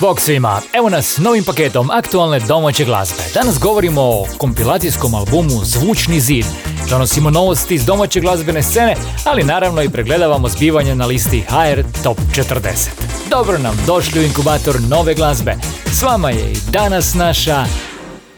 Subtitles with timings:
[0.00, 3.22] Bog svima, evo nas novim paketom aktualne domaće glazbe.
[3.34, 6.44] Danas govorimo o kompilacijskom albumu Zvučni zid.
[6.90, 12.18] Donosimo novosti iz domaće glazbene scene, ali naravno i pregledavamo zbivanje na listi HR Top
[12.18, 12.88] 40.
[13.30, 15.56] Dobro nam došli u inkubator nove glazbe.
[15.92, 17.64] S vama je i danas naša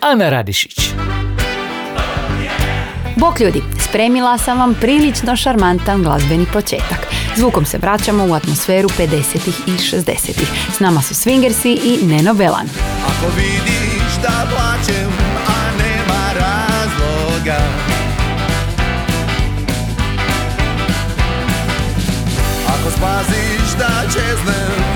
[0.00, 0.90] Ana Radišić.
[3.20, 7.06] Bok ljudi, spremila sam vam prilično šarmantan glazbeni početak.
[7.36, 9.48] Zvukom se vraćamo u atmosferu 50.
[9.66, 10.30] i 60.
[10.76, 12.68] S nama su Swingersi i Neno Belan.
[13.06, 15.10] Ako vidiš da plaćem,
[15.46, 17.60] a nema razloga
[22.68, 24.89] Ako spaziš da čeznem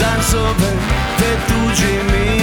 [0.00, 0.72] čuješ da zove
[1.18, 2.39] te tuđim imenom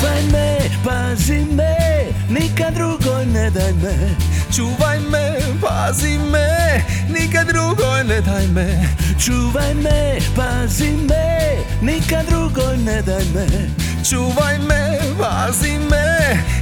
[0.00, 1.76] Čuvaj me, pazi me,
[2.28, 3.94] nikad drugoj ne daj me.
[4.56, 6.48] Čuvaj me, pazi me,
[7.08, 8.66] nikad drugoj ne daj me.
[9.24, 11.24] Čuvaj me, pazi me,
[11.82, 13.46] nikad drugoj ne daj me.
[14.10, 16.04] Čuvaj me, pazi me,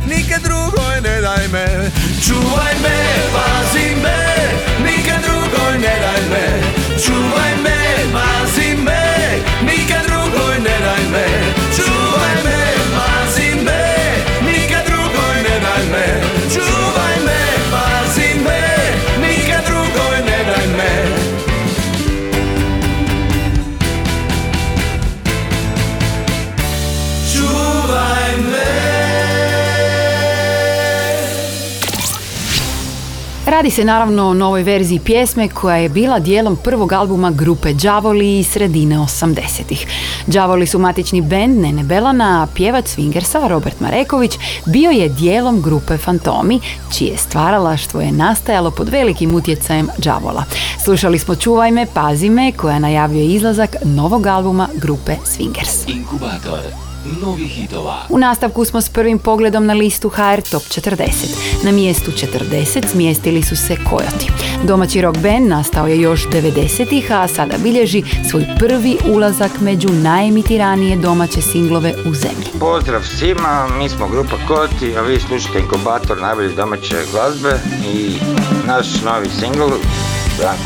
[0.06, 1.90] nikad drugoj ne daj me.
[2.26, 2.96] Čuvaj me,
[3.34, 4.18] pazi me,
[4.82, 6.44] nikad drugoj ne daj me.
[7.04, 7.76] Čuvaj me,
[8.12, 9.02] pazi me,
[9.62, 11.26] nikad drugoj ne daj me.
[11.76, 12.57] Čuvaj me,
[33.50, 38.38] Radi se naravno o novoj verziji pjesme koja je bila dijelom prvog albuma grupe Đavoli
[38.38, 39.86] iz sredine 80-ih.
[40.26, 45.96] Đavoli su matični bend Nene Belana, a pjevac Swingersa Robert Mareković bio je dijelom grupe
[45.96, 46.60] Fantomi,
[46.98, 50.44] čije stvaralaštvo je nastajalo pod velikim utjecajem Đavola.
[50.84, 55.96] Slušali smo Čuvaj me, pazi me, koja najavljuje izlazak novog albuma grupe Swingers.
[55.96, 56.87] Inkubator
[57.22, 57.96] novih hitova.
[58.08, 61.04] U nastavku smo s prvim pogledom na listu HR Top 40.
[61.64, 64.30] Na mjestu 40 smjestili su se Kojoti.
[64.64, 70.96] Domaći rock band nastao je još 90-ih, a sada bilježi svoj prvi ulazak među najemitiranije
[70.96, 72.46] domaće singlove u zemlji.
[72.60, 77.60] Pozdrav svima, mi smo grupa Koti, a vi slušate inkubator najbolje domaće glazbe
[77.94, 78.16] i
[78.66, 79.74] naš novi singl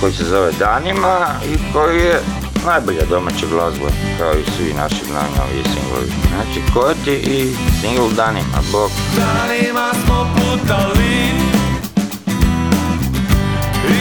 [0.00, 2.20] koji se zove Danima i koji je
[2.66, 6.12] najbolja domaća glazba kao i svi naši najnoviji singlovi.
[6.52, 8.90] Znači Koti i singl Danima, bok.
[9.16, 11.30] Danima smo putali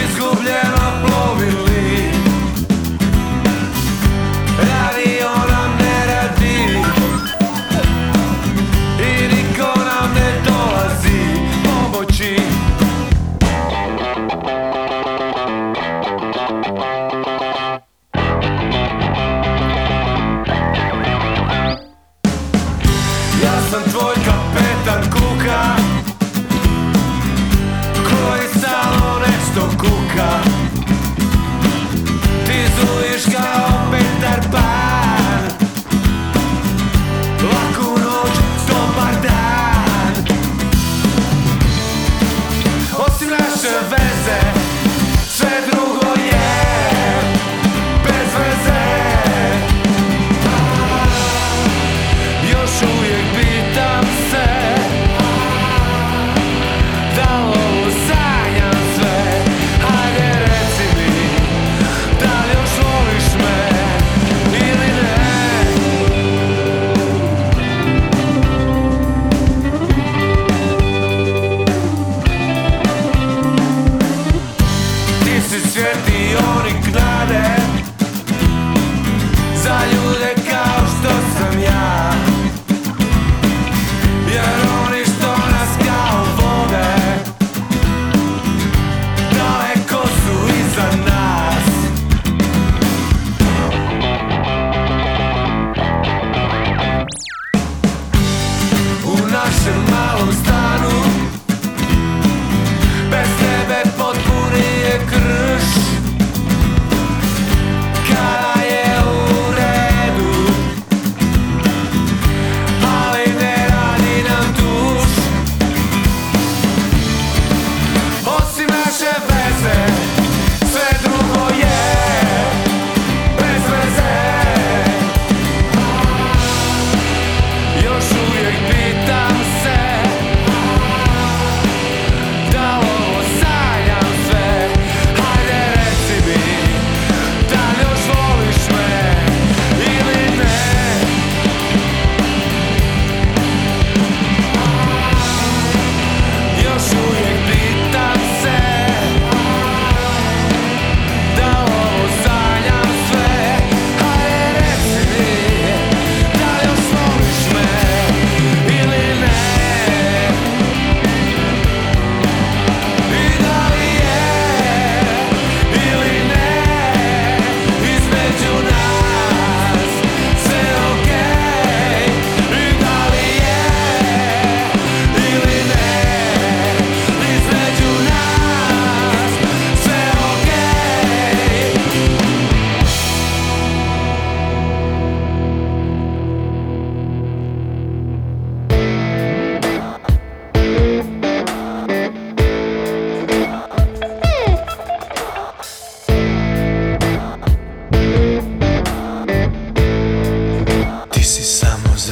[0.04, 1.71] Izgubljeno plovili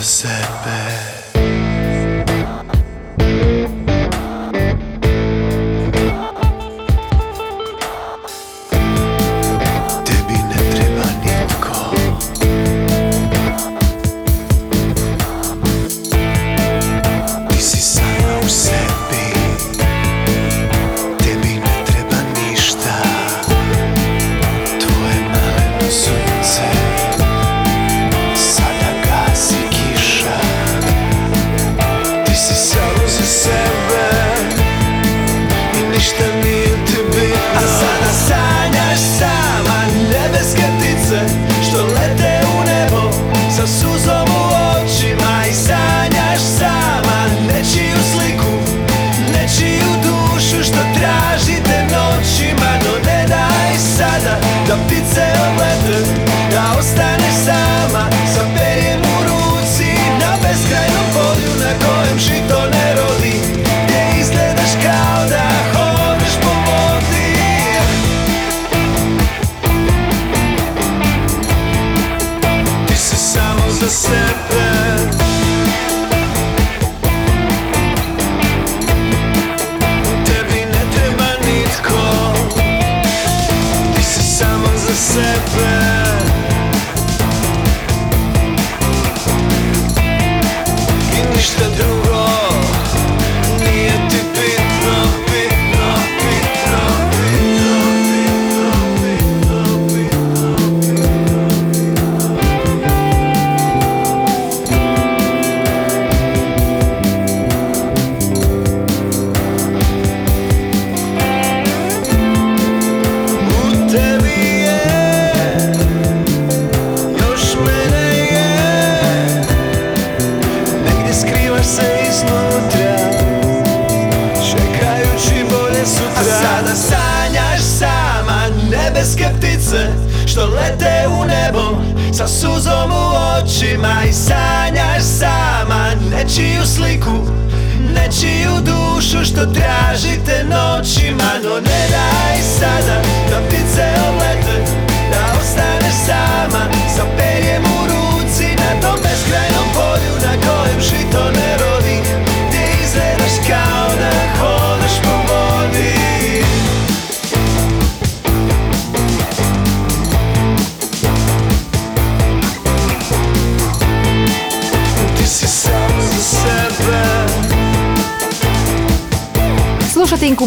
[0.10, 1.19] setback.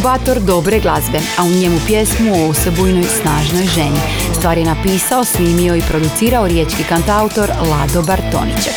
[0.03, 4.01] Inkubator dobre glazbe, a u njemu pjesmu o osebujnoj snažnoj ženi.
[4.39, 8.75] Stvar je napisao, snimio i producirao riječki kantautor Lado Bartoniček.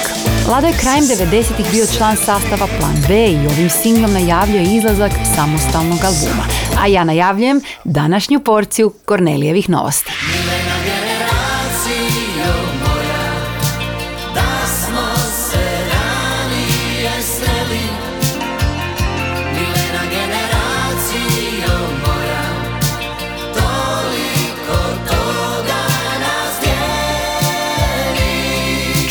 [0.48, 6.00] Lado je krajem 90-ih bio član sastava Plan B i ovim singlom najavljuje izlazak samostalnog
[6.04, 6.46] albuma.
[6.82, 10.12] A ja najavljujem današnju porciju Kornelijevih novosti.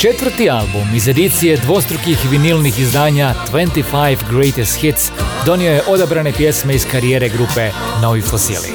[0.04, 5.10] Četvrti album iz edicije dvostrukih vinilnih izdanja 25 Greatest Hits
[5.46, 7.70] donio je odabrane pjesme iz karijere grupe
[8.02, 8.68] Novi Fosili.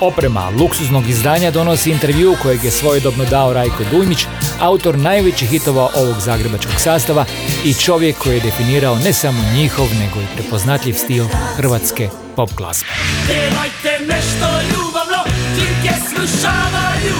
[0.00, 4.26] Oprema luksuznog izdanja donosi intervju kojeg je svojedobno dao Rajko Dujmić,
[4.60, 7.24] autor najvećih hitova ovog zagrebačkog sastava
[7.64, 11.24] i čovjek koji je definirao ne samo njihov, nego i prepoznatljiv stil
[11.56, 12.88] hrvatske pop glazbe.
[13.26, 15.22] Pjevajte nešto ljubavno,
[15.54, 17.14] klinke slušavaju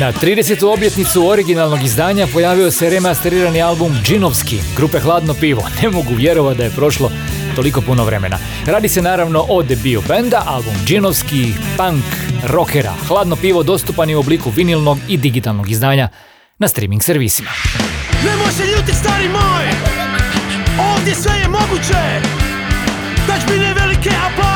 [0.00, 0.64] Na 30.
[0.64, 5.68] obljetnicu originalnog izdanja pojavio se remasterirani album Džinovski, grupe Hladno pivo.
[5.82, 7.10] Ne mogu vjerovati da je prošlo
[7.54, 8.38] toliko puno vremena.
[8.66, 12.04] Radi se naravno o debiju benda, album Džinovski, punk,
[12.46, 12.92] rockera.
[13.08, 16.08] Hladno pivo dostupan je u obliku vinilnog i digitalnog izdanja
[16.58, 17.50] na streaming servisima.
[18.24, 19.64] Nemoj se ljuti stari moj
[20.94, 22.20] Ovdje sve je moguće
[23.74, 24.55] velike apaja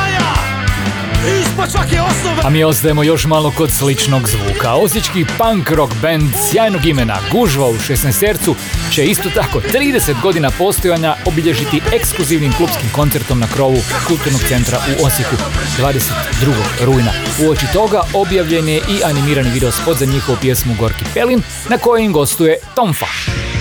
[2.43, 4.73] A mi ostajemo još malo kod sličnog zvuka.
[4.73, 8.55] Osječki punk rock band sjajnog imena Gužva u 16
[8.91, 15.05] će isto tako 30 godina postojanja obilježiti ekskluzivnim klubskim koncertom na krovu Kulturnog centra u
[15.05, 15.35] Osijeku
[15.79, 16.85] 22.
[16.85, 17.11] rujna.
[17.45, 22.05] Uoči toga objavljen je i animirani video spot za njihovu pjesmu Gorki Pelin na kojoj
[22.05, 23.60] im gostuje Tomfa.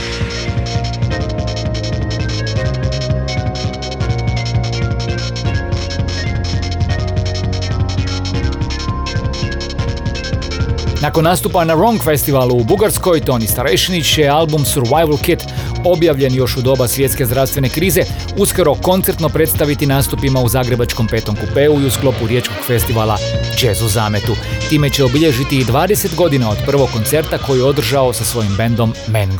[11.01, 15.45] Nakon nastupa na Wrong festivalu u Bugarskoj, Toni Starešinić je album Survival Kit
[15.85, 18.03] objavljen još u doba svjetske zdravstvene krize,
[18.39, 23.17] uskoro koncertno predstaviti nastupima u Zagrebačkom petom kupeu i u sklopu riječkog festivala
[23.63, 24.37] Jazz u zametu.
[24.69, 28.95] Time će obilježiti i 20 godina od prvog koncerta koji je održao sa svojim bendom
[29.09, 29.31] Man.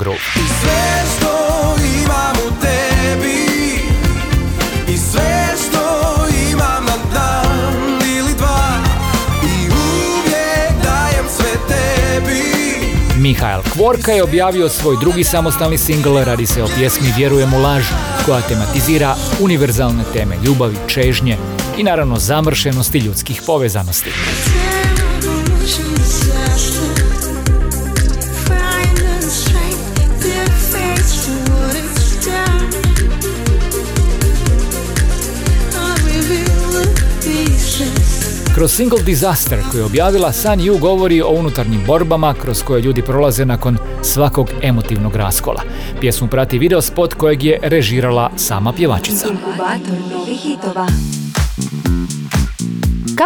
[13.21, 17.83] Mihael Kvorka je objavio svoj drugi samostalni singl, radi se o pjesmi Vjerujem u laž,
[18.25, 21.37] koja tematizira univerzalne teme ljubavi, čežnje
[21.77, 24.09] i naravno zamršenosti ljudskih povezanosti.
[38.61, 43.01] Kroz single Disaster koji je objavila San Yu govori o unutarnjim borbama kroz koje ljudi
[43.01, 45.61] prolaze nakon svakog emotivnog raskola.
[45.99, 49.27] Pjesmu prati video spot kojeg je režirala sama pjevačica.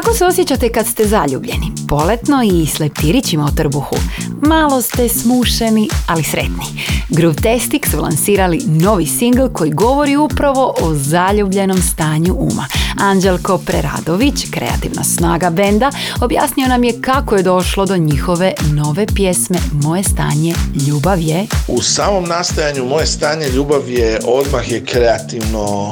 [0.02, 1.72] Kako se osjećate kad ste zaljubljeni?
[1.88, 3.96] Poletno i s leptirićima u trbuhu.
[4.42, 6.66] Malo ste smušeni, ali sretni.
[7.10, 12.66] Groove Testic su lansirali novi singl koji govori upravo o zaljubljenom stanju uma.
[12.98, 19.58] Anđelko Preradović, kreativna snaga benda, objasnio nam je kako je došlo do njihove nove pjesme
[19.72, 20.56] Moje stanje
[20.88, 25.92] ljubav je U samom nastajanju moje stanje ljubav je odmah je kreativno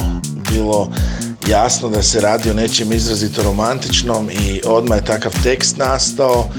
[0.52, 0.90] bilo
[1.50, 6.50] jasno da se radi o nečem izrazito romantičnom i odmah je takav tekst nastao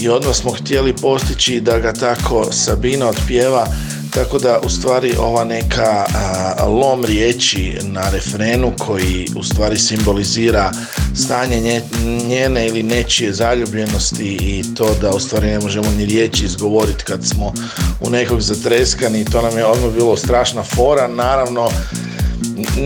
[0.00, 3.66] i odmah smo htjeli postići da ga tako Sabina otpjeva
[4.10, 10.72] tako da u stvari ova neka a, lom riječi na refrenu koji u stvari simbolizira
[11.14, 11.82] stanje nje-
[12.28, 17.26] njene ili nečije zaljubljenosti i to da u stvari ne možemo ni riječi izgovoriti kad
[17.26, 17.52] smo
[18.00, 21.08] u nekog zatreskani to nam je odmah bilo strašna fora.
[21.08, 21.70] Naravno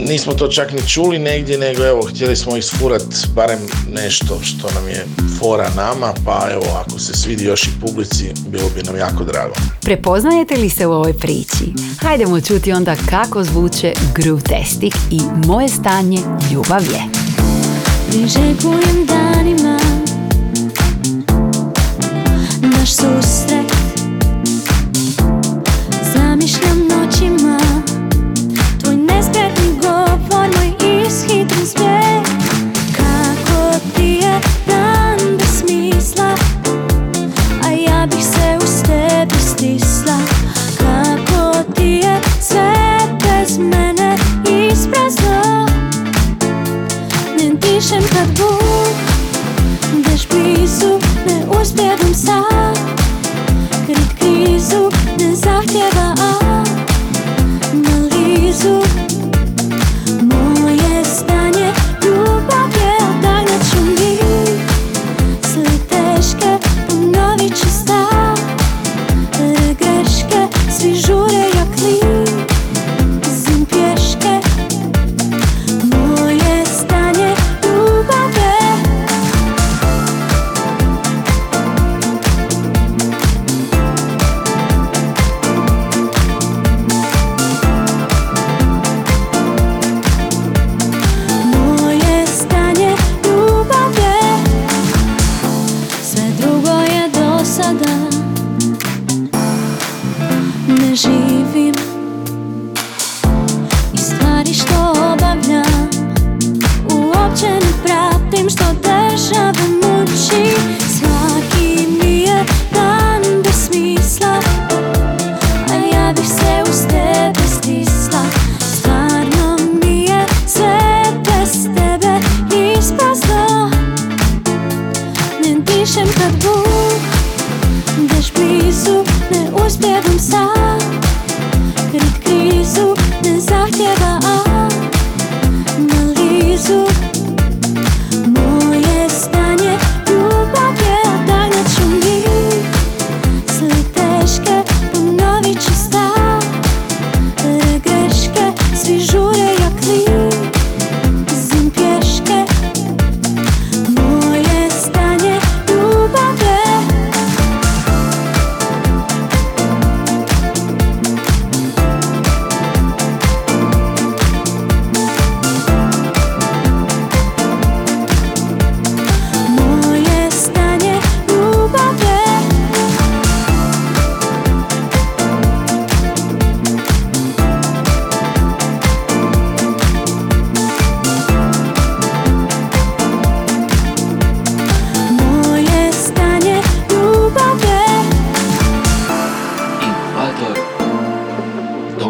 [0.06, 3.02] nismo to čak ni čuli negdje, nego evo, htjeli smo isfurat
[3.34, 3.58] barem
[3.92, 5.06] nešto što nam je
[5.38, 9.54] fora nama, pa evo, ako se svidi još i publici, bilo bi nam jako drago.
[9.80, 11.72] Prepoznajete li se u ovoj priči?
[12.00, 16.18] Hajdemo čuti onda kako zvuče Grutestik i Moje stanje
[16.52, 17.02] ljubav je.
[18.10, 19.78] Priželjkujem danima
[22.62, 23.79] Naš susret
[44.90, 45.34] shpreso
[47.36, 48.88] Në ndishem të të bur
[50.06, 50.90] Dhe shpisu
[51.26, 52.40] Në ur zbedum sa
[53.86, 54.88] Krit krizu
[55.20, 56.62] Në zahtjeva a
[57.74, 58.89] Më lizu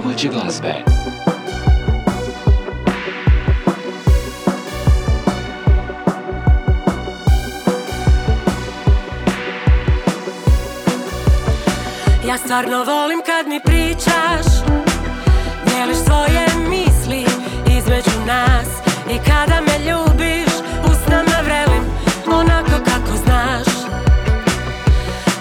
[0.03, 0.75] domaće glazbe.
[12.29, 14.47] Ja stvarno volim kad mi pričaš
[15.67, 17.25] Dijeliš svoje misli
[17.79, 18.69] između nas
[19.11, 20.53] I kada me ljubiš
[20.85, 21.85] usnama vrelim
[22.33, 23.67] Onako kako znaš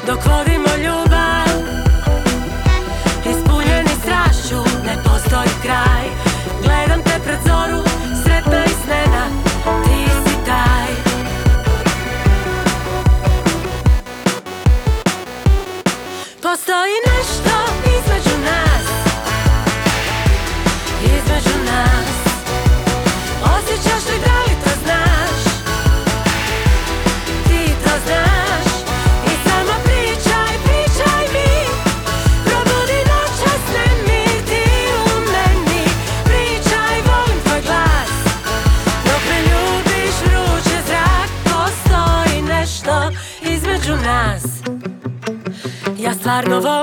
[0.08, 0.98] Dok vodimo ljubav
[5.30, 6.06] postoji kraj.
[6.63, 7.84] Gledam te pred zoru
[8.24, 9.26] sretna i snena
[9.84, 10.89] Ti si taj.
[16.42, 17.09] Postoji
[46.47, 46.79] ja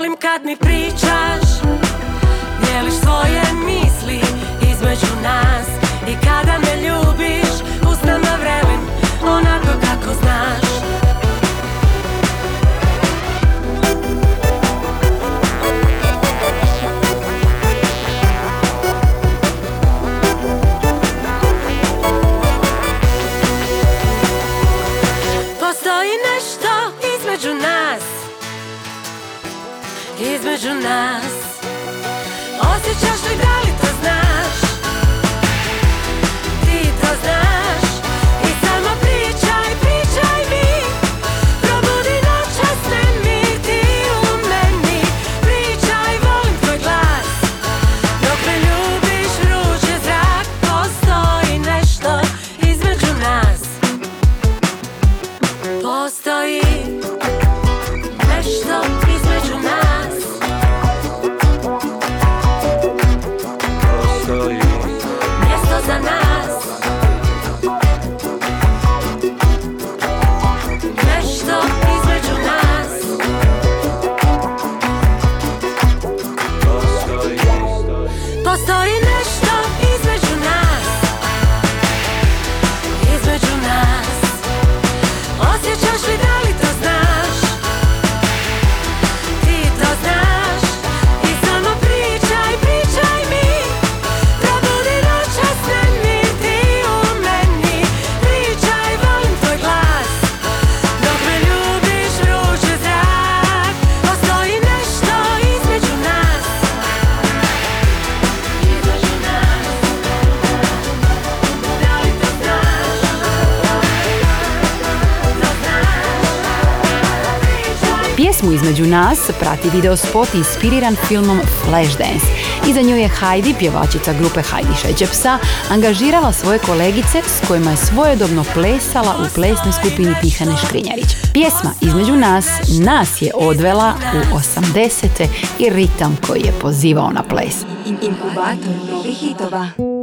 [118.77, 122.27] između nas prati video spot inspiriran filmom Flashdance.
[122.69, 125.39] Iza nju je Heidi, pjevačica grupe Heidi Šećepsa,
[125.71, 131.17] angažirala svoje kolegice s kojima je svojedobno plesala u plesnoj skupini Tihane Škrinjarić.
[131.33, 132.47] Pjesma između nas,
[132.81, 135.27] nas je odvela u 80.
[135.59, 137.55] i ritam koji je pozivao na ples.
[137.87, 139.96] Inkubator novih hitova.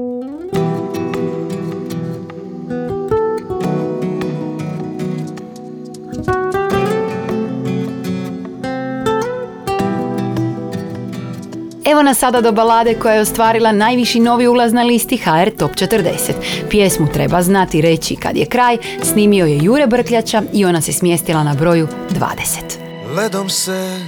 [12.04, 16.34] Nas sada do balade koja je ostvarila najviši novi ulaz na listi HR Top 40.
[16.70, 21.44] Pjesmu treba znati reći kad je kraj, snimio je Jure Brkljača i ona se smjestila
[21.44, 23.16] na broju 20.
[23.16, 24.00] Ledom se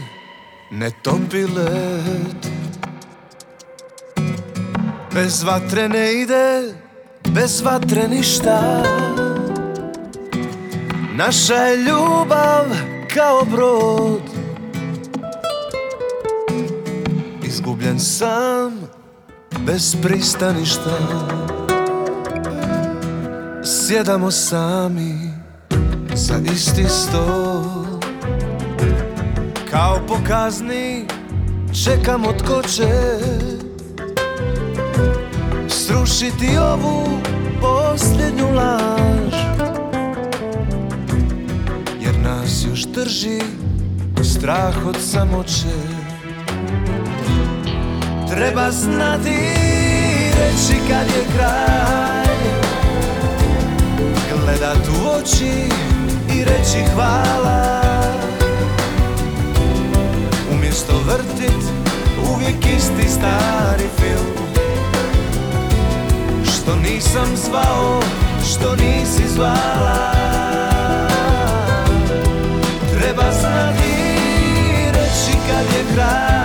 [0.72, 2.48] ne topi led
[5.14, 6.74] Bez vatre ne ide,
[7.30, 8.84] bez vatre ništa
[11.14, 12.66] Naša je ljubav
[13.14, 14.35] kao brod
[17.56, 18.72] Izgubljen sam,
[19.66, 20.98] bez pristaništa.
[23.64, 25.34] Sjedamo sami
[26.16, 27.64] za isti stol.
[29.72, 31.06] Kao po kazni
[31.84, 33.20] čekamo tko će
[35.68, 37.08] Srušiti ovu
[37.62, 39.34] posljednju laž.
[42.02, 43.42] Jer nas još drži
[44.24, 46.05] strah od samoće
[48.36, 49.38] Treba znati
[50.40, 52.36] reći kad je kraj.
[54.44, 55.70] Gledat u oči
[56.36, 57.82] i reći hvala.
[60.52, 61.64] Umjesto vrtit
[62.32, 64.48] uvijek isti stari film.
[66.44, 68.02] Što nisam zvao,
[68.50, 70.12] što nisi zvala.
[72.98, 73.96] Treba znati
[74.94, 76.45] reći kad je kraj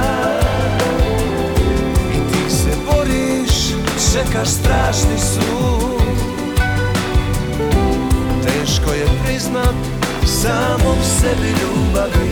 [4.12, 6.00] čekaš strašni sud.
[8.42, 9.74] Teško je priznat
[10.26, 12.30] samom sebi ljubavi.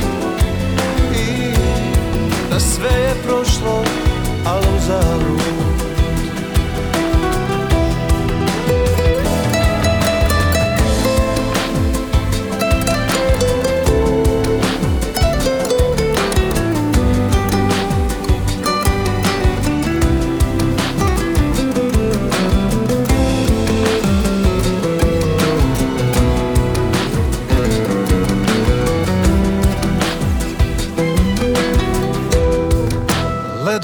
[1.15, 1.53] I
[2.51, 3.85] da sve je prošlo,
[4.47, 5.88] ali uzalud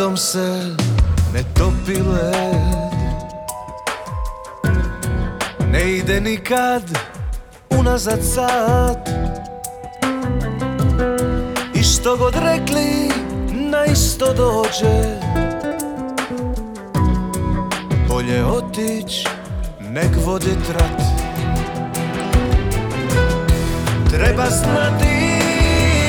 [0.05, 0.77] Ledom se
[1.33, 2.93] ne topi led.
[5.71, 6.83] Ne ide nikad
[7.71, 9.09] unazad sad.
[11.75, 13.11] I što god rekli
[13.51, 15.19] na isto dođe.
[18.09, 19.27] Bolje otić
[19.81, 21.03] nek vodit rat.
[24.11, 25.40] Treba znati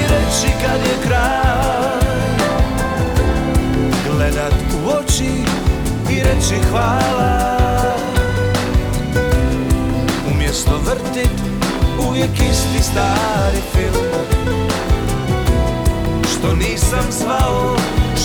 [0.10, 1.85] reći kad je kraj
[5.16, 5.32] oči
[6.10, 7.56] i reći hvala.
[10.34, 11.32] Umjesto vrtit
[12.08, 14.06] uvijek isti stari film.
[16.24, 17.76] Što nisam zvao,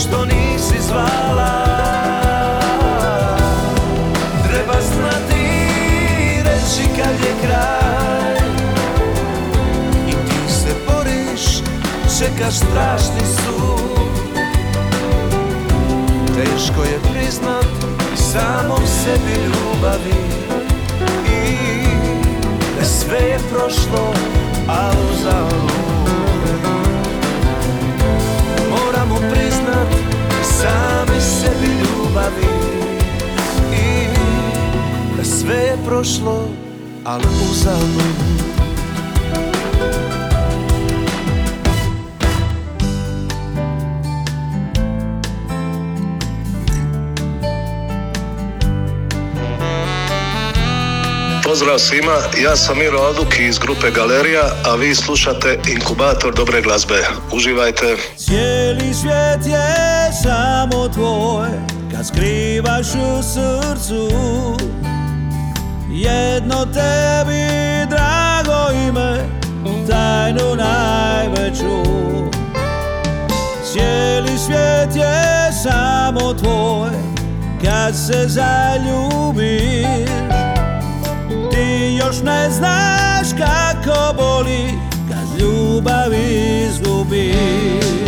[0.01, 1.65] što nisi zvala.
[4.43, 5.41] Treba znati
[6.19, 8.37] i reći kad je kraj.
[10.07, 11.57] I ti se boriš,
[12.19, 14.20] čekaš strašni sud
[16.41, 17.65] Teško je priznat
[18.15, 20.21] samom sebi ljubavi.
[21.27, 21.55] I
[22.79, 24.13] da sve je prošlo,
[24.67, 25.71] a uzalud
[28.69, 29.87] Moramo priznat
[30.43, 32.47] sami sebi ljubavi.
[33.73, 34.07] I
[35.17, 36.47] da sve je prošlo,
[37.03, 38.40] ali uzalud
[51.51, 57.07] Pozdrav svima, ja sam Miro Alduk iz grupe Galerija, a vi slušate Inkubator dobre glazbe.
[57.33, 57.97] Uživajte.
[58.17, 61.47] Cijeli svijet je samo tvoj
[61.91, 64.09] Kad skrivaš u srcu
[65.89, 67.45] Jedno tebi
[67.89, 69.17] drago ime
[69.89, 71.83] Tajnu najveću
[73.71, 76.89] Cijeli svijet je samo tvoj
[77.63, 80.30] Kad se zaljubiš Ti
[82.05, 84.73] još ne znaš kako boli
[85.09, 88.00] Kad ljubav izgubiš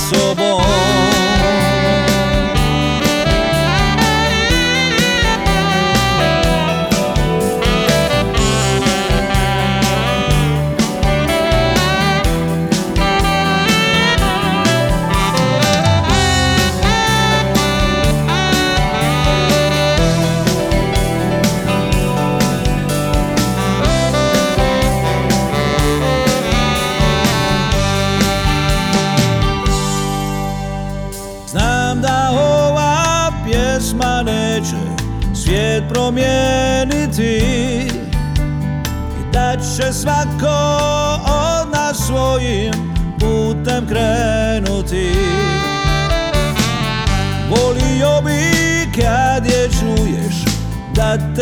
[0.00, 0.49] sa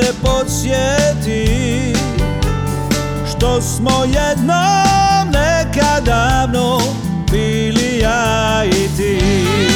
[0.01, 1.95] te podsjeti
[3.31, 6.79] Što smo jednom nekad davno
[7.31, 9.68] bili ja i ti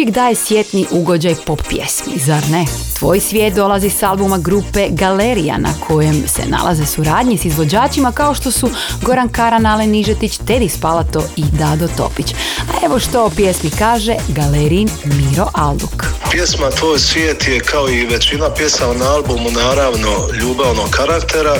[0.00, 2.64] uvijek daje sjetni ugođaj pop pjesmi, zar ne?
[2.98, 8.34] Tvoj svijet dolazi s albuma grupe Galerija na kojem se nalaze suradnje s izvođačima kao
[8.34, 8.70] što su
[9.02, 12.32] Goran Karan, Alen Nižetić, Tedi Spalato i Dado Topić.
[12.60, 16.06] A evo što o pjesmi kaže Galerin Miro Alduk.
[16.30, 20.10] Pjesma Tvoj svijet je kao i većina pjesama na albumu naravno
[20.40, 21.56] ljubavnog karaktera.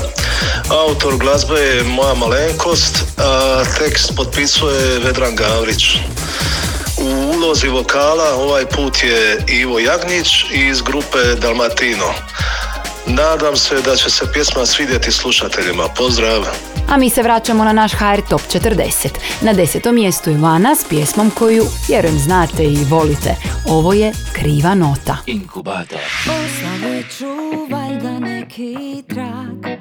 [0.69, 5.99] Autor glazbe je moja malenkost, a tekst potpisuje Vedran Gavrić.
[7.01, 12.15] U ulozi vokala ovaj put je Ivo Jagnić iz grupe Dalmatino.
[13.07, 15.89] Nadam se da će se pjesma svidjeti slušateljima.
[15.97, 16.47] Pozdrav!
[16.89, 19.09] A mi se vraćamo na naš HR Top 40.
[19.41, 23.35] Na desetom mjestu Ivana s pjesmom koju, vjerujem, znate i volite.
[23.67, 25.17] Ovo je Kriva nota.
[25.27, 25.99] Inkubator.
[26.21, 27.27] Ostavit ću
[27.71, 29.81] valjda neki trag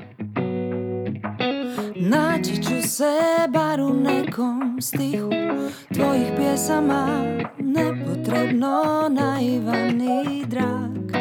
[2.09, 3.19] Naći ću se
[3.49, 5.29] bar u nekom stihu
[5.93, 7.07] Tvojih pjesama
[7.59, 11.11] nepotrebno naivan i drag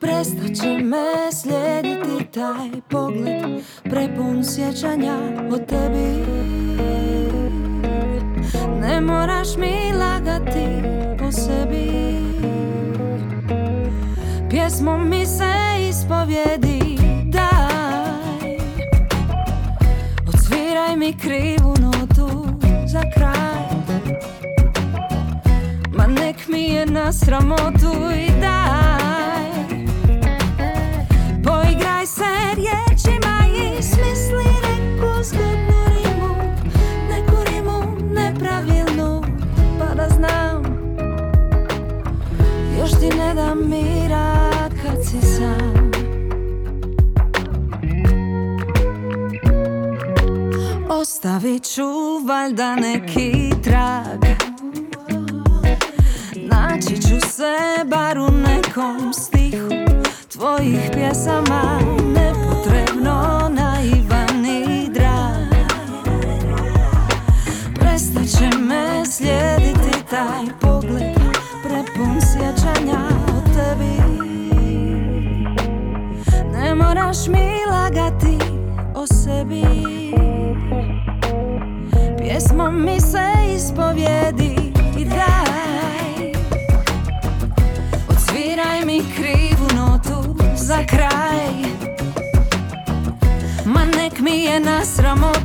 [0.00, 3.44] Prestaće me slijediti taj pogled
[3.82, 5.18] Prepun sjećanja
[5.52, 6.24] o tebi.
[8.80, 10.66] Ne moraš mi lagati
[11.18, 11.90] po sebi.
[14.50, 15.52] Pjesmo mi se
[15.88, 16.93] ispovjedi
[20.96, 22.46] Mi krivu notu
[22.86, 23.64] za kraj.
[25.96, 29.50] Ma nek mi je na sramotu i daj.
[31.44, 36.34] Poigraj se riječima i smisli neku zgodnu rimu
[37.10, 37.82] Neku rimu
[38.14, 39.22] nepravilnu
[39.78, 40.62] pa da znam.
[42.80, 44.50] Još ti ne dam mira
[44.82, 45.73] kad si sam
[51.04, 51.82] Ostavit ću
[52.26, 54.24] valjda neki trag.
[56.36, 59.68] Naći ću se bar u nekom stihu
[60.32, 61.80] Tvojih pjesama
[62.14, 65.74] Nepotrebno naivan i drag.
[67.74, 71.14] Prestat će me slijediti taj pogled
[71.62, 73.96] Prepun sjećanja o tebi.
[76.52, 78.38] Ne moraš mi lagati
[78.94, 79.64] o sebi
[82.24, 86.32] Pjesmom mi se ispovjedi i daj.
[88.08, 91.48] Odsviraj mi krivu notu za kraj.
[93.64, 95.43] Ma nek mi je na sramotu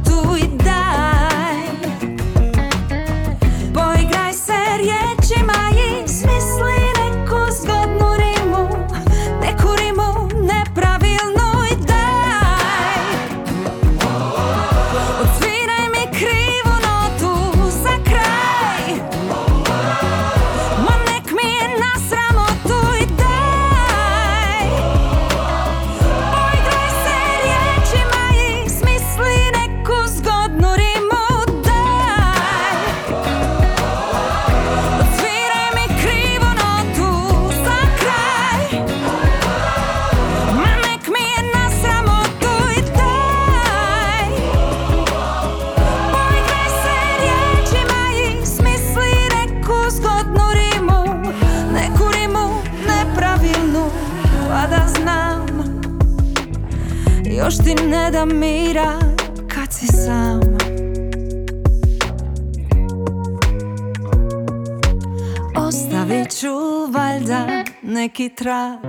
[68.20, 68.80] neki trag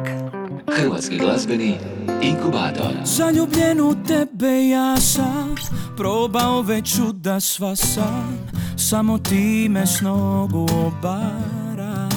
[0.71, 1.79] Hrvatski glazbeni
[2.23, 2.93] inkubator.
[3.05, 5.55] Zaljubljen u tebe ja sam
[5.97, 12.11] Probao već čuda sva sam Samo ti me s nogu obaraš.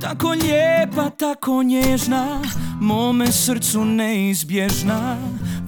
[0.00, 2.40] Tako lijepa, tako nježna
[2.80, 5.16] Mome srcu neizbježna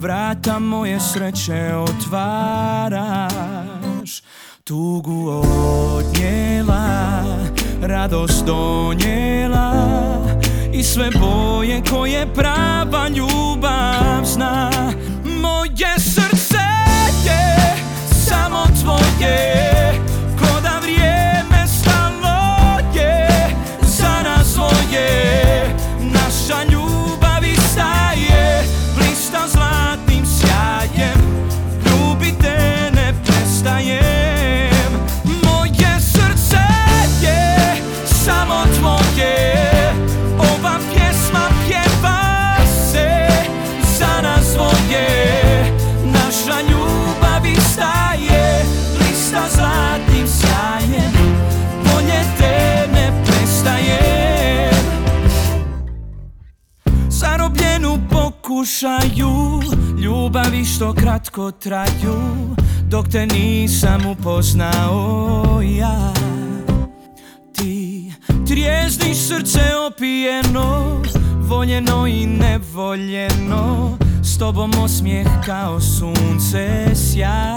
[0.00, 2.62] Vrata moje sreće otvaraš.
[4.64, 5.30] Tugu
[8.06, 9.72] Radost donijela
[10.72, 14.70] I sve boje koje prava ljubav zna.
[15.24, 16.66] Moje srce
[17.24, 17.76] je
[18.26, 19.75] samo tvoje
[58.66, 59.60] pokušaju
[60.02, 62.20] Ljubavi što kratko traju
[62.88, 66.12] Dok te nisam upoznao ja.
[67.56, 68.12] Ti
[68.46, 71.02] trijezniš srce opijeno
[71.36, 77.56] Voljeno i nevoljeno S tobom osmijeh kao sunce sja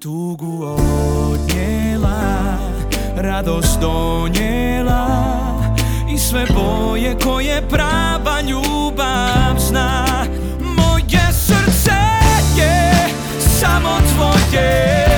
[0.00, 2.58] Tugu odnijela
[3.16, 5.06] Radost donijela
[6.14, 9.41] I sve boje koje prava ljubav
[9.72, 10.26] zna.
[10.60, 11.98] Moje srce
[12.56, 12.92] je
[13.60, 15.11] samo tvoje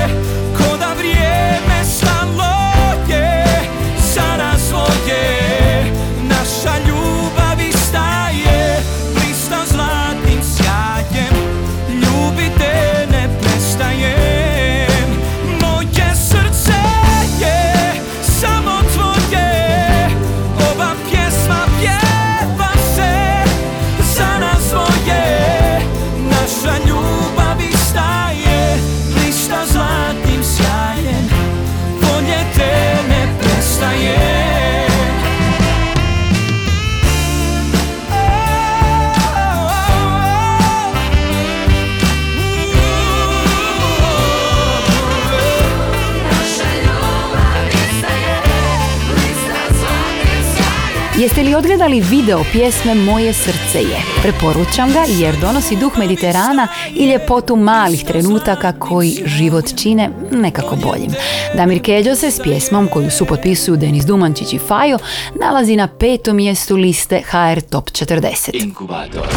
[51.34, 54.02] Jeste li odgledali video pjesme Moje srce je?
[54.22, 61.10] Preporučam ga jer donosi duh Mediterana i ljepotu malih trenutaka koji život čine nekako boljim.
[61.56, 64.98] Damir Keđo se s pjesmom koju su potpisuju Denis Dumančić i Fajo
[65.40, 68.64] nalazi na petom mjestu liste HR Top 40.
[68.64, 69.28] Inkubator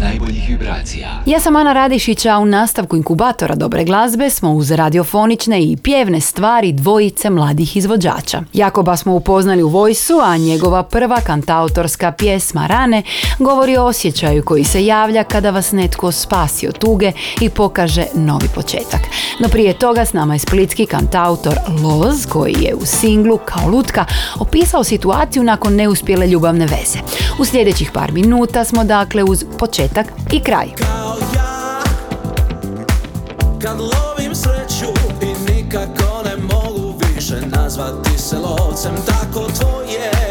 [0.00, 1.08] najboljih vibracija.
[1.26, 6.20] Ja sam Ana Radišić, a u nastavku inkubatora dobre glazbe smo uz radiofonične i pjevne
[6.20, 8.42] stvari dvojice mladih izvođača.
[8.52, 13.02] Jakoba smo upoznali u Vojsu, a njegova prva kantautorska pjesma Rane
[13.38, 18.48] govori o osjećaju koji se javlja kada vas netko spasi od tuge i pokaže novi
[18.54, 19.00] početak.
[19.40, 24.04] No prije toga s nama je splitski kantautor Loz, koji je u singlu kao lutka
[24.40, 26.98] opisao situaciju nakon neuspjele ljubavne veze.
[27.38, 29.95] U sljedećih par minuta smo dakle uz početak
[30.32, 30.66] i kraj.
[33.62, 34.92] Kad lovim sreću
[35.22, 40.25] i nikako ne mogu više nazvati se lovcem Tako tvoje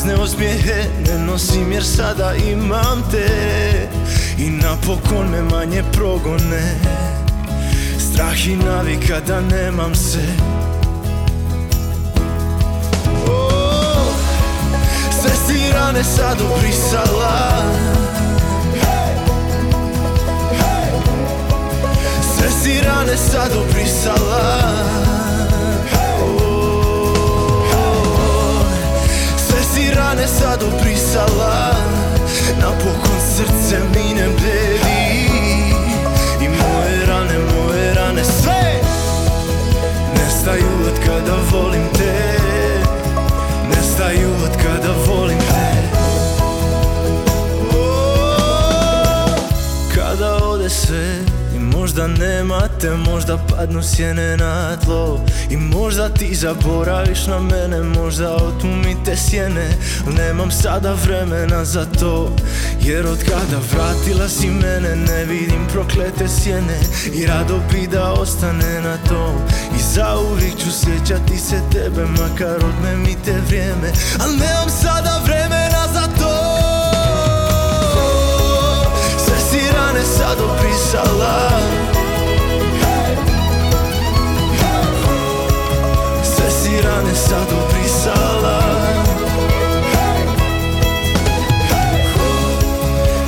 [0.00, 3.28] prazne osmijehe ne nosim jer sada imam te.
[4.38, 6.74] I napokon me manje progone.
[7.98, 10.22] Strah i navika da nemam se.
[13.28, 14.14] Oh,
[15.20, 17.62] Sve si rane sad obrisala
[22.36, 25.09] Sve si rane sad obrisala
[30.10, 31.74] rane sad obrisala.
[32.60, 35.30] Napokon srce minem deli
[36.40, 38.80] I moje rane, moje rane sve
[40.14, 42.38] Nestaju od kada volim te.
[43.68, 45.72] Nestaju od kada volim te.
[47.76, 49.30] Oh,
[49.94, 51.39] Kada ode sve
[51.80, 55.20] možda nemate Možda padnu sjene na tlo.
[55.50, 59.68] I možda ti zaboraviš na mene Možda otumite sjene.
[60.06, 62.36] Al Nemam sada vremena za to.
[62.80, 66.78] Jer od kada vratila si mene Ne vidim proklete sjene.
[67.14, 69.34] I rado bi da ostane na to
[69.78, 73.92] I zauvijek ću sjećati se tebe Makar odme mi te vrijeme.
[74.20, 76.29] Al nemam sada vremena za to
[80.00, 81.50] rane sad opisala
[86.22, 88.62] Sve si rane sad obrisala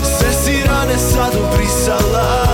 [0.02, 2.51] Sve si rane sad obrisala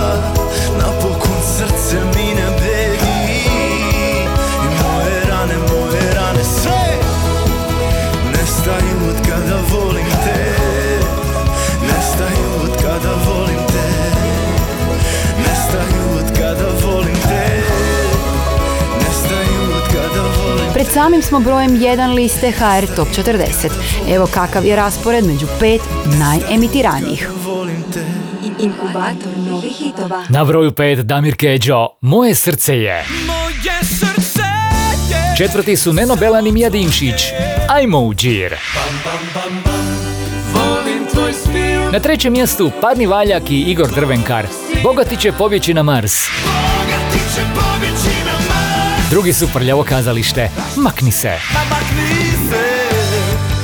[20.99, 23.69] samim smo brojem 1 liste HR Top 40.
[24.15, 25.81] Evo kakav je raspored među pet
[26.19, 27.29] najemitiranijih.
[27.43, 28.05] volim te
[28.59, 30.23] Inkubator novih hitova.
[30.29, 33.05] Na broju 5 Damir Keđo, Moje srce je.
[33.27, 34.41] Moje srce
[35.09, 37.21] je Četvrti su Neno Belan i Mija Dimšić,
[37.69, 38.55] Ajmo u džir.
[41.91, 44.47] Na trećem mjestu Padni Valjak i Igor Drvenkar,
[44.83, 46.13] Bogati će pobjeći na Mars.
[49.09, 51.31] Drugi su Prljavo kazalište, Makni se.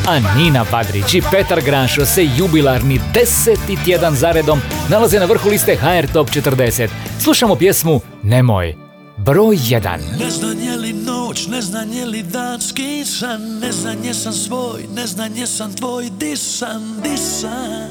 [0.07, 5.75] A Nina Badrić i Petar Granšo se jubilarni deseti tjedan zaredom nalaze na vrhu liste
[5.75, 6.87] HR Top 40.
[7.19, 8.75] Slušamo pjesmu Nemoj.
[9.17, 9.97] Broj 1.
[10.19, 14.81] Ne znam je li noć, ne znam je li dan skisan Ne znam jesam svoj,
[14.95, 17.89] ne znam jesam tvoj Disan, disan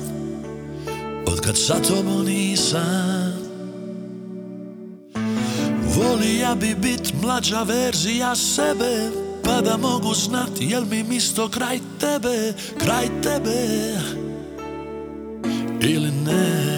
[1.26, 3.43] Od kad sa tobom nisam
[5.96, 9.10] Volija bi bit mlađa verzija sebe
[9.44, 13.94] Pa da mogu znat jel mi misto kraj tebe Kraj tebe
[15.80, 16.74] Ili ne.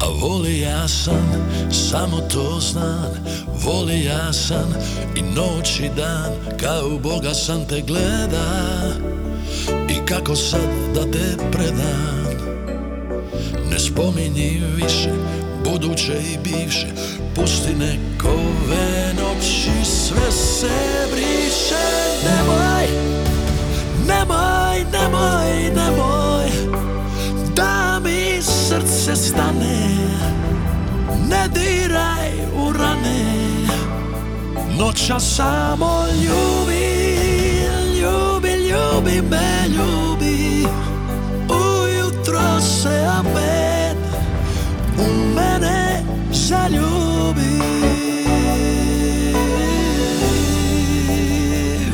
[0.00, 3.24] A voli ja sam, samo to znam
[3.64, 4.74] Voli ja sam
[5.16, 8.72] i noć i dan Kao Boga sam te gleda
[9.88, 12.22] I kako sad da te predam.
[13.70, 15.10] Ne spominji više
[15.64, 16.86] Buduće i bivše.
[17.34, 21.84] Pusti nekove noći Sve se briše.
[22.24, 22.86] Nemoj
[24.08, 26.50] Nemoj, nemoj, nemoj
[27.56, 29.88] Da mi srce stane.
[31.28, 33.24] Ne diraj u rane.
[34.78, 36.92] Noća samo ljubi
[38.02, 40.66] Ljubi, ljubi me, ljubi.
[41.48, 43.61] Ujutro se opet
[45.02, 47.60] U mene zaljubi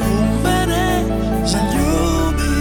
[0.00, 1.04] U mene
[1.46, 2.52] zaljubi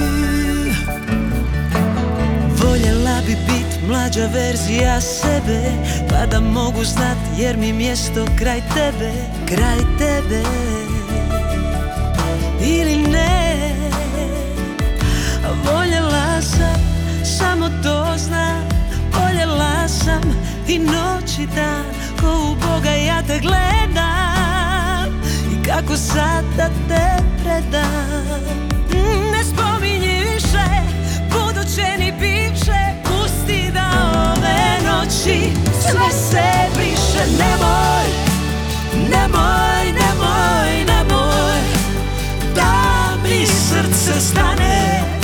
[2.64, 5.72] Voljela bi bit mlađa verzija sebe
[6.10, 9.12] Pa da mogu znat jer mi mjesto kraj tebe
[9.46, 10.44] Kraj tebe.
[12.62, 13.72] Ili ne
[15.66, 16.82] Voljela sam,
[17.24, 18.77] samo to Voljela
[20.08, 20.22] sam
[20.68, 21.86] i noć i dan
[22.22, 25.22] Ko u Boga ja te gledam
[25.54, 28.58] I kako sad da te predam.
[29.32, 30.68] Ne spominji više
[31.32, 33.90] buduće ni bivše Pusti da
[34.36, 35.52] ove noći
[35.82, 37.24] sve se briše.
[37.40, 38.08] Nemoj,
[39.10, 41.60] nemoj, nemoj, nemoj
[42.56, 42.74] Da
[43.24, 45.17] mi srce stane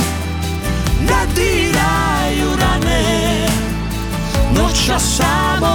[4.84, 5.66] Noća samo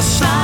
[0.00, 0.37] just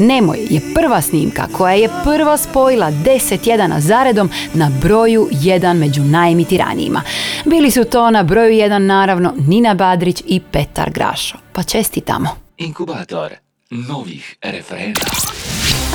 [0.00, 6.02] Nemoj je prva snimka koja je prva spojila 10 tjedana zaredom na broju 1 među
[6.02, 7.02] najemitiranijima.
[7.44, 11.38] Bili su to na broju 1 naravno Nina Badrić i Petar Grašo.
[11.52, 12.28] Pa čestitamo.
[12.56, 13.32] Inkubator
[13.70, 14.94] novih refrena.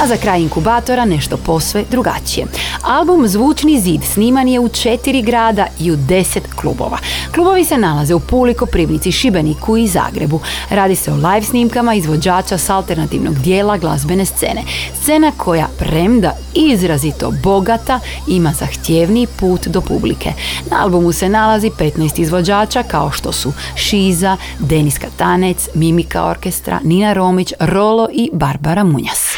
[0.02, 2.48] A za kraj inkubatora nešto posve drugačije.
[2.82, 6.98] Album Zvučni zid sniman je u četiri grada i u deset klubova.
[7.36, 10.40] Klubovi se nalaze u Puli, Koprivnici, Šibeniku i Zagrebu.
[10.70, 14.64] Radi se o live snimkama izvođača s alternativnog dijela glazbene scene.
[15.02, 20.34] Scena koja, premda izrazito bogata, ima zahtjevniji put do publike.
[20.72, 27.14] Na albumu se nalazi 15 izvođača kao što su Šiza, Denis Katanec, Mimika Orkestra, Nina
[27.14, 29.35] Romić, Rolo i Barbara Munjas.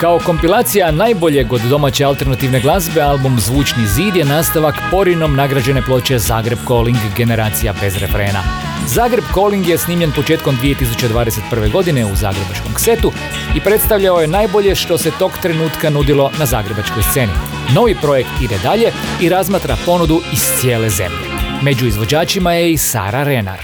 [0.00, 6.18] Kao kompilacija najboljeg od domaće alternativne glazbe, album Zvučni zid je nastavak porinom nagrađene ploče
[6.18, 8.42] Zagreb Calling generacija bez refrena.
[8.86, 11.72] Zagreb Calling je snimljen početkom 2021.
[11.72, 13.12] godine u zagrebačkom ksetu
[13.54, 17.32] i predstavljao je najbolje što se tog trenutka nudilo na zagrebačkoj sceni.
[17.74, 21.26] Novi projekt ide dalje i razmatra ponudu iz cijele zemlje.
[21.62, 23.58] Među izvođačima je i Sara Renar.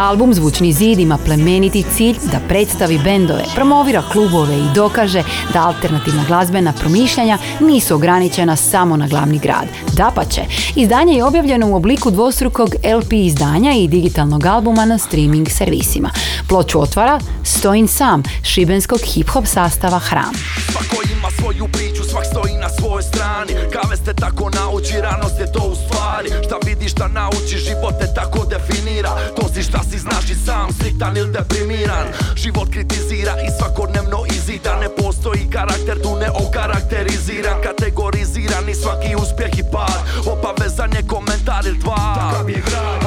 [0.00, 5.22] Album Zvučni zid ima plemeniti cilj da predstavi bendove, promovira klubove i dokaže
[5.52, 9.68] da alternativna glazbena promišljanja nisu ograničena samo na glavni grad.
[9.92, 10.42] Dapače,
[10.76, 16.10] izdanje je objavljeno u obliku dvostrukog LP izdanja i digitalnog albuma na streaming servisima.
[16.48, 20.32] Ploču otvara Stojim sam, šibenskog hip-hop sastava Hram.
[20.72, 21.89] Svako ima svoju priču,
[22.30, 23.52] stoji na svojoj strani.
[23.74, 26.28] Kave ste tako nauči, ranost je to u stvari.
[26.46, 29.12] Šta vidiš, šta nauči, život te tako definira.
[29.36, 32.06] To si šta si znaš i sam, striktan ili deprimiran.
[32.36, 34.72] Život kritizira i svakodnevno izida.
[34.82, 37.56] Ne postoji karakter, tu ne okarakteriziran.
[37.62, 40.00] Kategoriziran i svaki uspjeh i pad.
[40.32, 42.00] Obavezan je komentar ili dva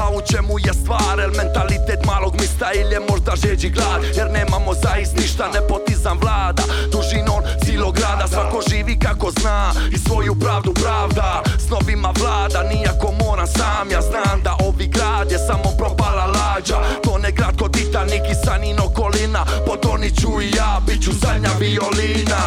[0.04, 4.02] A u čemu je stvar, el mentalitet malog mista Ili je možda žeđi glad?
[4.18, 6.64] Jer nemamo zaist ništa, nepotizam vlada.
[6.92, 7.33] Dužinom
[7.74, 11.44] cijelog grada Svako živi kako zna i svoju pravdu pravda.
[11.60, 13.92] S novima vlada, nijako moram sam.
[13.92, 16.78] Ja znam da ovi grad je samo propala lađa.
[17.04, 19.46] To ne grad kod Titanic i Sanin okolina.
[19.68, 22.42] Potonit ću i ja, bit ću zadnja violina.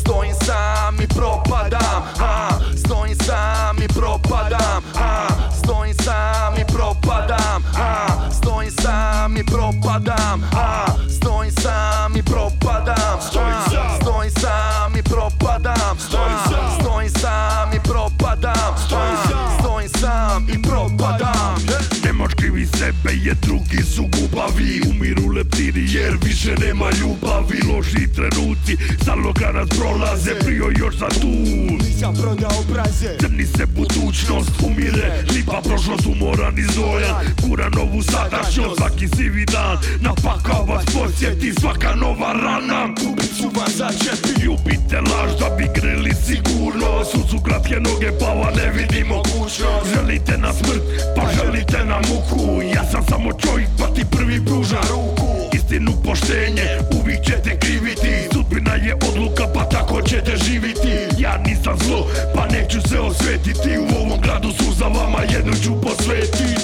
[0.00, 2.48] Stojim sam i propadam ha,
[2.84, 5.28] Stojim sam i propadam ha,
[5.64, 10.86] Stojim sam i propadam ha, Stojim sam i propadam ha,
[23.12, 24.80] sebe jer drugi su gubavi.
[24.90, 27.60] Umiru leptiri jer više nema ljubavi.
[27.72, 30.30] Loši trenuci stalno kad nas prolaze.
[30.44, 31.28] Prio još za tu.
[31.84, 33.16] Nisam prodao obraze.
[33.20, 35.24] Crni se budućnost umire.
[35.34, 37.14] Lipa prošlost umoran i zojan.
[37.42, 39.78] Kura novu sadašnjost Svaki sivi dan.
[40.00, 42.94] Napaka vas posjeti Svaka nova rana.
[43.08, 48.26] Ubit su vas začepi Ljubite laž da bi greli sigurno Su su kratke noge pa
[48.26, 50.82] vam ne vidi mogućnost Želite na smrt
[51.16, 52.62] pa želite na muku.
[52.74, 55.28] Ja sam samo čovjek pa ti prvi pruža ruku.
[55.52, 56.68] Istinu poštenje
[57.00, 58.28] uvijek ćete kriviti.
[58.32, 60.92] Sudbina je odluka pa tako ćete živiti.
[61.18, 63.78] Ja nisam zlo pa neću se osvetiti.
[63.78, 66.61] U ovom gradu su za vama jednu ću posvetiti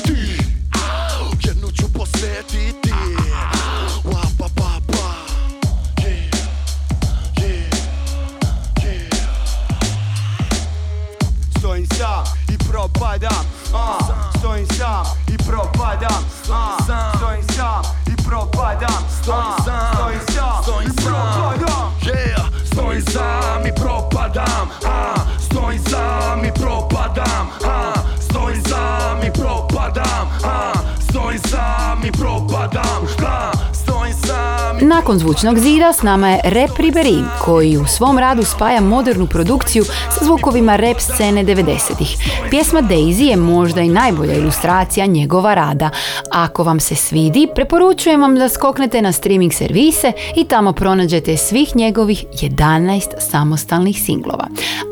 [35.09, 39.85] nakon zvučnog zida s nama je Rap Ribéry, koji u svom radu spaja modernu produkciju
[39.85, 42.17] sa zvukovima rap scene 90-ih.
[42.51, 45.91] Pjesma Daisy je možda i najbolja ilustracija njegova rada.
[46.33, 51.77] Ako vam se svidi, preporučujem vam da skoknete na streaming servise i tamo pronađete svih
[51.77, 54.49] njegovih 11 samostalnih singlova.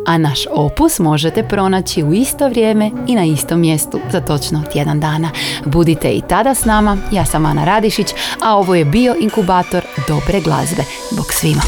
[0.06, 5.00] A naš opus možete pronaći u isto vrijeme i na istom mjestu za točno tjedan
[5.00, 5.30] dana.
[5.64, 8.06] Budite i tada s nama, ja sam Ana Radišić,
[8.44, 10.82] a ovo je bio inkubator dobre glazbe.
[11.10, 11.62] Bog svima!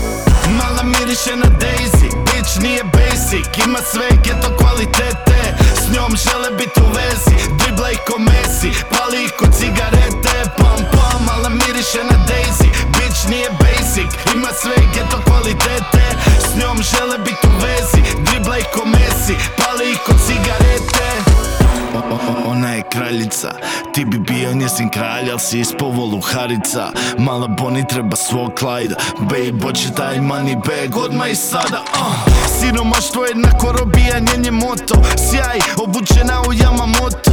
[0.59, 5.39] Mala miriše na Daisy, bitch nije basic Ima sve geto kvalitete,
[5.81, 10.81] s njom žele biti u vezi Dribla i ko Messi, pali ih ko cigarete Pam
[10.93, 16.05] pam, mala miriše na Daisy, bitch nije basic Ima sve geto kvalitete,
[16.47, 17.98] s njom žele biti u vezi
[18.75, 21.09] ko Messi, pali ko cigarete.
[21.95, 23.51] O- o- Ona je kraljica,
[23.95, 26.89] ti bi bio njezin kralj, al si ispao voluharica
[27.19, 32.33] Mala Boni treba svog Clyda, babe, hoće taj money bag odmah i sada uh.
[32.61, 34.95] Siromaštvo jednako robijanje nje moto,
[35.31, 37.33] sjaj, obučena u Yamamoto.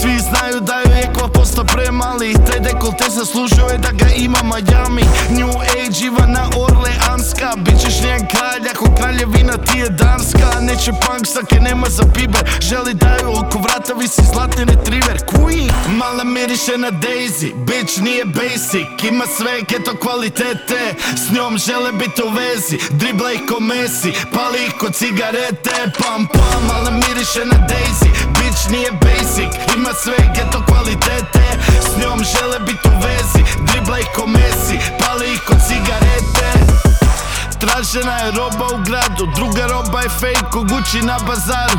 [0.00, 5.02] Svi znaju da je kva posto premali, taj dekolte zaslužuje da ga ima Miami.
[5.30, 10.60] New Age, Ivana Orleanska, bit ćeš njen kralj ako kraljevina ti je danska.
[10.60, 15.70] Neće punk, sake nema za piber, želi da joj oko vrata visi zlatni retriever Queen,
[15.98, 18.88] mala miriše na Daisy, bitch nije basic.
[19.10, 22.78] Ima sve geto kvalitete, s njom žele biti u vezi.
[22.90, 25.74] Dribla ih ko Messi, pali ih ko cigarete.
[25.98, 28.08] Pam pam, mala miriše na Daisy,
[28.56, 31.44] bitch nije basic Ima sve geto kvalitete,
[31.82, 36.48] s njom žele biti u vezi Dribla ih ko Messi, pali ih ko cigarete.
[37.60, 41.78] Tražena je roba u gradu, druga roba je fake ko Gucci na bazaru.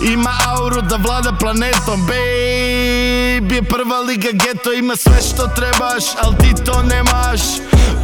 [0.00, 3.54] Ima auru da vlada planetom Babe.
[3.54, 7.40] Je prva liga geto Ima sve što trebaš Al ti to nemaš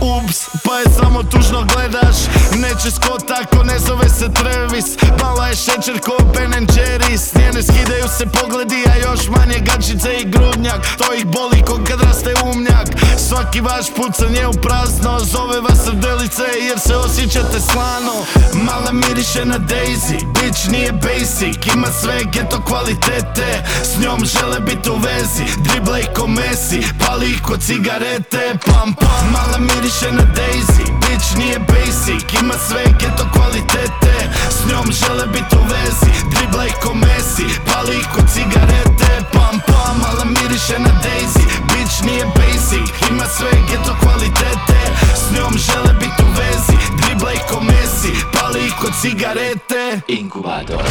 [0.00, 2.16] Ups, pa je samo tužno gledaš.
[2.56, 4.86] Neće skot ako ne zove se Travis.
[5.22, 7.38] Mala je šećer ko Ben Jerry's.
[7.38, 10.80] Njene skidaju se pogledi A još manje gačice i grudnjak.
[10.98, 12.88] To ih boli ko kad raste umnjak.
[13.28, 15.18] Svaki vaš pucanje u prazno.
[15.18, 18.14] Zove vas srdelice jer se osjećate slano.
[18.52, 21.74] Mala miriše na Daisy Bitch nije basic.
[21.74, 23.64] Ima sve geto kvalitete.
[23.82, 25.44] S njom žele biti u vezi.
[25.64, 28.54] Dribla ih ko Messi Pali ih ko cigarete.
[28.66, 29.32] Pam pam.
[29.32, 30.84] Mala miriše na Daisy.
[31.00, 34.14] Bitch nije basic Ima sve geto kvalitete.
[34.50, 37.46] S njom žele biti u vezi Dribla ih ko Messi.
[37.66, 41.44] Pali ih ko cigarete Pam pam Mala miriše na Daisy.
[41.70, 44.80] Bitch nije basic Ima sve geto kvalitete.
[45.14, 48.12] S njom žele biti u vezi Dribla ih ko Messi.
[48.32, 50.00] Pali ih ko cigarete.
[50.08, 50.82] Inkubator.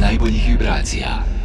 [0.00, 1.35] Najboljih vibracija.